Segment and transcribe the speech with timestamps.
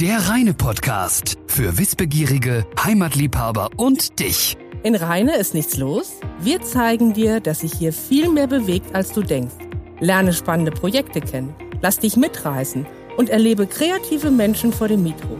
[0.00, 4.56] Der Reine Podcast für Wissbegierige, Heimatliebhaber und dich.
[4.82, 6.14] In Reine ist nichts los.
[6.40, 9.54] Wir zeigen dir, dass sich hier viel mehr bewegt, als du denkst.
[10.00, 12.84] Lerne spannende Projekte kennen, lass dich mitreißen
[13.16, 15.38] und erlebe kreative Menschen vor dem Mikro.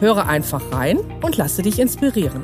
[0.00, 2.42] Höre einfach rein und lasse dich inspirieren.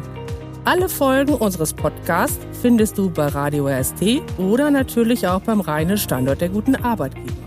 [0.64, 6.42] Alle Folgen unseres Podcasts findest du bei Radio RST oder natürlich auch beim Reine Standort
[6.42, 7.39] der guten Arbeitgeber.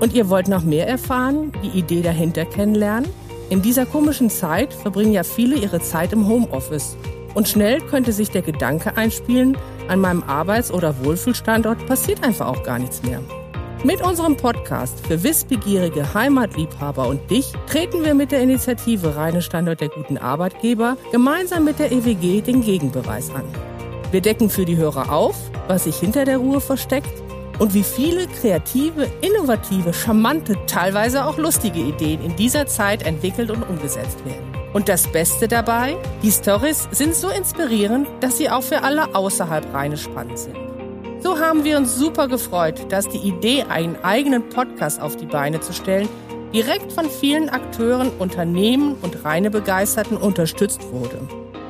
[0.00, 3.08] Und ihr wollt noch mehr erfahren, die Idee dahinter kennenlernen?
[3.48, 6.96] In dieser komischen Zeit verbringen ja viele ihre Zeit im Homeoffice.
[7.34, 9.56] Und schnell könnte sich der Gedanke einspielen,
[9.88, 13.20] an meinem Arbeits- oder Wohlfühlstandort passiert einfach auch gar nichts mehr.
[13.84, 19.80] Mit unserem Podcast für wissbegierige Heimatliebhaber und dich treten wir mit der Initiative Reine Standort
[19.80, 23.44] der guten Arbeitgeber gemeinsam mit der EWG den Gegenbeweis an.
[24.10, 25.36] Wir decken für die Hörer auf,
[25.68, 27.22] was sich hinter der Ruhe versteckt
[27.58, 33.62] und wie viele kreative, innovative, charmante, teilweise auch lustige Ideen in dieser Zeit entwickelt und
[33.62, 34.44] umgesetzt werden.
[34.72, 39.72] Und das Beste dabei, die Stories sind so inspirierend, dass sie auch für alle außerhalb
[39.72, 40.56] Rheine spannend sind.
[41.20, 45.60] So haben wir uns super gefreut, dass die Idee, einen eigenen Podcast auf die Beine
[45.60, 46.08] zu stellen,
[46.52, 51.18] direkt von vielen Akteuren, Unternehmen und reine Begeisterten unterstützt wurde.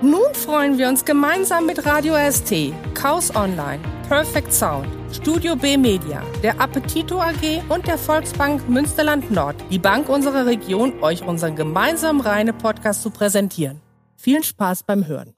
[0.03, 6.23] Nun freuen wir uns gemeinsam mit Radio ST, Chaos Online, Perfect Sound, Studio B Media,
[6.43, 12.21] der Appetito AG und der Volksbank Münsterland Nord, die Bank unserer Region, euch unseren gemeinsamen
[12.21, 13.81] Reine Podcast zu präsentieren.
[14.17, 15.33] Vielen Spaß beim Hören.